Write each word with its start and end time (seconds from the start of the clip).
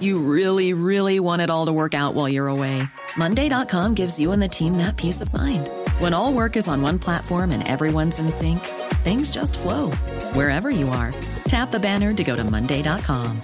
You 0.00 0.18
really, 0.18 0.74
really 0.74 1.18
want 1.20 1.42
it 1.42 1.50
all 1.50 1.66
to 1.66 1.72
work 1.72 1.94
out 1.94 2.14
while 2.14 2.28
you're 2.28 2.48
away. 2.48 2.82
Monday.com 3.16 3.94
gives 3.94 4.20
you 4.20 4.32
and 4.32 4.42
the 4.42 4.48
team 4.48 4.76
that 4.76 4.96
peace 4.96 5.20
of 5.20 5.32
mind. 5.32 5.70
When 5.98 6.14
all 6.14 6.32
work 6.32 6.56
is 6.56 6.68
on 6.68 6.82
one 6.82 6.98
platform 6.98 7.50
and 7.50 7.66
everyone's 7.66 8.18
in 8.18 8.30
sync, 8.30 8.60
things 9.02 9.30
just 9.30 9.58
flow 9.58 9.90
wherever 10.34 10.70
you 10.70 10.88
are. 10.90 11.14
Tap 11.48 11.70
the 11.70 11.80
banner 11.80 12.12
to 12.14 12.24
go 12.24 12.36
to 12.36 12.44
Monday.com. 12.44 13.40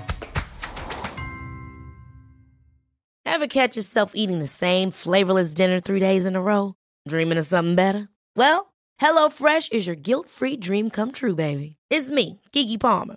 Ever 3.27 3.47
catch 3.49 3.77
yourself 3.77 4.13
eating 4.15 4.39
the 4.39 4.47
same 4.47 4.93
flavorless 4.93 5.55
dinner 5.55 5.81
three 5.81 5.99
days 5.99 6.25
in 6.25 6.37
a 6.37 6.43
row? 6.43 6.75
Dreaming 7.09 7.39
of 7.39 7.47
something 7.47 7.75
better? 7.75 8.09
Well, 8.37 8.73
HelloFresh 9.01 9.73
is 9.73 9.89
your 9.89 9.97
guilt 9.97 10.29
free 10.29 10.57
dream 10.57 10.89
come 10.89 11.11
true, 11.11 11.35
baby. 11.35 11.77
It's 11.91 12.11
me, 12.11 12.41
Kiki 12.53 12.79
Palmer. 12.79 13.17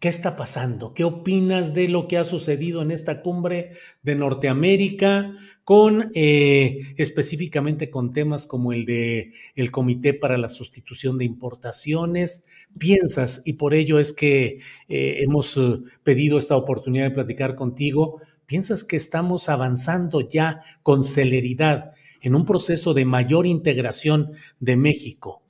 ¿qué 0.00 0.08
está 0.08 0.34
pasando? 0.34 0.94
¿Qué 0.94 1.04
opinas 1.04 1.74
de 1.74 1.88
lo 1.88 2.08
que 2.08 2.18
ha 2.18 2.24
sucedido 2.24 2.82
en 2.82 2.90
esta 2.90 3.22
cumbre 3.22 3.70
de 4.02 4.16
Norteamérica? 4.16 5.32
con 5.70 6.10
eh, 6.14 6.94
específicamente 6.96 7.90
con 7.90 8.12
temas 8.12 8.48
como 8.48 8.72
el 8.72 8.86
de 8.86 9.34
el 9.54 9.70
Comité 9.70 10.14
para 10.14 10.36
la 10.36 10.48
Sustitución 10.48 11.16
de 11.16 11.24
Importaciones. 11.24 12.44
Piensas, 12.76 13.42
y 13.44 13.52
por 13.52 13.72
ello 13.74 14.00
es 14.00 14.12
que 14.12 14.58
eh, 14.88 15.18
hemos 15.20 15.56
eh, 15.56 15.78
pedido 16.02 16.38
esta 16.38 16.56
oportunidad 16.56 17.04
de 17.04 17.14
platicar 17.14 17.54
contigo, 17.54 18.20
piensas 18.46 18.82
que 18.82 18.96
estamos 18.96 19.48
avanzando 19.48 20.28
ya 20.28 20.60
con 20.82 21.04
celeridad 21.04 21.92
en 22.20 22.34
un 22.34 22.44
proceso 22.44 22.92
de 22.92 23.04
mayor 23.04 23.46
integración 23.46 24.32
de 24.58 24.76
México 24.76 25.40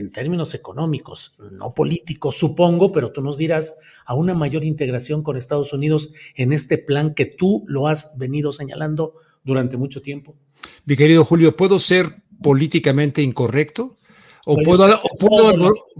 en 0.00 0.10
términos 0.10 0.54
económicos, 0.54 1.36
no 1.52 1.74
políticos, 1.74 2.36
supongo, 2.36 2.92
pero 2.92 3.12
tú 3.12 3.22
nos 3.22 3.38
dirás, 3.38 3.78
a 4.04 4.14
una 4.14 4.34
mayor 4.34 4.64
integración 4.64 5.22
con 5.22 5.36
Estados 5.36 5.72
Unidos 5.72 6.12
en 6.34 6.52
este 6.52 6.78
plan 6.78 7.14
que 7.14 7.26
tú 7.26 7.64
lo 7.66 7.88
has 7.88 8.16
venido 8.18 8.52
señalando 8.52 9.14
durante 9.44 9.76
mucho 9.76 10.00
tiempo. 10.02 10.36
Mi 10.84 10.96
querido 10.96 11.24
Julio, 11.24 11.56
¿puedo 11.56 11.78
ser 11.78 12.22
políticamente 12.42 13.22
incorrecto? 13.22 13.96
¿O 14.44 14.56
puedo, 14.56 14.88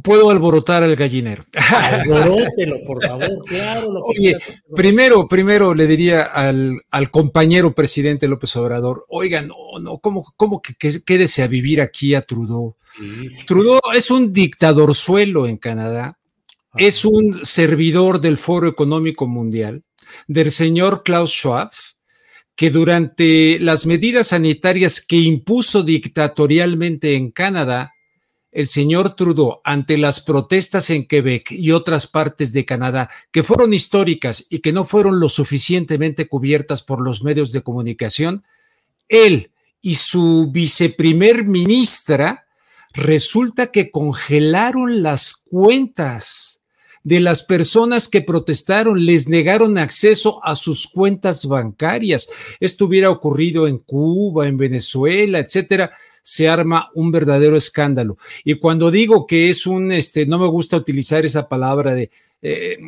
puedo, 0.02 0.30
alborotar 0.30 0.82
al 0.82 0.96
gallinero? 0.96 1.44
Alborótelo, 1.70 2.76
por 2.86 3.02
favor, 3.06 3.44
claro. 3.46 4.02
Oye, 4.04 4.36
primero, 4.74 5.28
primero 5.28 5.74
le 5.74 5.86
diría 5.86 6.22
al, 6.22 6.80
compañero 7.10 7.74
presidente 7.74 8.28
López 8.28 8.56
Obrador, 8.56 9.04
oiga, 9.08 9.42
no, 9.42 9.56
no, 9.80 9.98
¿cómo, 9.98 10.24
cómo 10.36 10.62
que, 10.62 10.74
quédese 11.04 11.42
a 11.42 11.46
vivir 11.46 11.80
aquí 11.80 12.14
a 12.14 12.22
Trudeau? 12.22 12.74
Trudeau 13.46 13.80
es 13.94 14.10
un 14.10 14.32
dictador 14.32 14.94
suelo 14.94 15.46
en 15.46 15.56
Canadá, 15.56 16.18
es 16.76 17.04
un 17.04 17.44
servidor 17.44 18.20
del 18.20 18.36
Foro 18.36 18.68
Económico 18.68 19.26
Mundial, 19.26 19.84
del 20.26 20.50
señor 20.50 21.02
Klaus 21.02 21.30
Schwab, 21.30 21.70
que 22.54 22.70
durante 22.70 23.58
las 23.60 23.86
medidas 23.86 24.28
sanitarias 24.28 25.00
que 25.00 25.16
impuso 25.16 25.84
dictatorialmente 25.84 27.14
en 27.14 27.30
Canadá, 27.30 27.92
el 28.50 28.66
señor 28.66 29.14
Trudeau, 29.14 29.60
ante 29.64 29.98
las 29.98 30.20
protestas 30.20 30.90
en 30.90 31.06
Quebec 31.06 31.52
y 31.52 31.72
otras 31.72 32.06
partes 32.06 32.52
de 32.52 32.64
Canadá, 32.64 33.10
que 33.30 33.42
fueron 33.42 33.74
históricas 33.74 34.46
y 34.48 34.60
que 34.60 34.72
no 34.72 34.84
fueron 34.84 35.20
lo 35.20 35.28
suficientemente 35.28 36.28
cubiertas 36.28 36.82
por 36.82 37.04
los 37.04 37.22
medios 37.22 37.52
de 37.52 37.62
comunicación, 37.62 38.44
él 39.08 39.52
y 39.80 39.96
su 39.96 40.50
viceprimer 40.50 41.44
ministra 41.44 42.46
resulta 42.94 43.68
que 43.68 43.90
congelaron 43.90 45.02
las 45.02 45.34
cuentas 45.34 46.57
de 47.08 47.20
las 47.20 47.42
personas 47.42 48.06
que 48.06 48.20
protestaron, 48.20 49.06
les 49.06 49.28
negaron 49.28 49.78
acceso 49.78 50.44
a 50.44 50.54
sus 50.54 50.86
cuentas 50.86 51.46
bancarias. 51.46 52.28
Esto 52.60 52.84
hubiera 52.84 53.08
ocurrido 53.08 53.66
en 53.66 53.78
Cuba, 53.78 54.46
en 54.46 54.58
Venezuela, 54.58 55.38
etcétera 55.38 55.90
se 56.22 56.46
arma 56.46 56.90
un 56.92 57.10
verdadero 57.10 57.56
escándalo. 57.56 58.18
Y 58.44 58.56
cuando 58.56 58.90
digo 58.90 59.26
que 59.26 59.48
es 59.48 59.66
un, 59.66 59.90
este, 59.90 60.26
no 60.26 60.38
me 60.38 60.48
gusta 60.48 60.76
utilizar 60.76 61.24
esa 61.24 61.48
palabra 61.48 61.94
de, 61.94 62.10
eh, 62.42 62.76
eh, 62.76 62.78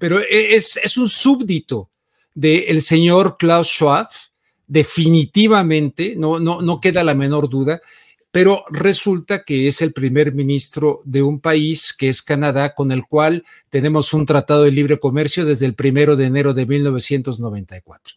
pero 0.00 0.18
es, 0.18 0.80
es, 0.82 0.98
un 0.98 1.08
súbdito 1.08 1.90
del 2.34 2.80
señor 2.82 3.36
Klaus 3.38 3.68
Schwab, 3.68 4.08
definitivamente, 4.66 6.14
no, 6.16 6.40
no, 6.40 6.60
no 6.60 6.80
queda 6.80 7.04
la 7.04 7.14
menor 7.14 7.48
duda, 7.48 7.80
pero 8.34 8.64
resulta 8.68 9.44
que 9.44 9.68
es 9.68 9.80
el 9.80 9.92
primer 9.92 10.34
ministro 10.34 11.02
de 11.04 11.22
un 11.22 11.38
país 11.38 11.94
que 11.96 12.08
es 12.08 12.20
Canadá, 12.20 12.74
con 12.74 12.90
el 12.90 13.06
cual 13.06 13.44
tenemos 13.70 14.12
un 14.12 14.26
tratado 14.26 14.64
de 14.64 14.72
libre 14.72 14.98
comercio 14.98 15.44
desde 15.44 15.66
el 15.66 15.76
primero 15.76 16.16
de 16.16 16.24
enero 16.24 16.52
de 16.52 16.66
1994. 16.66 18.16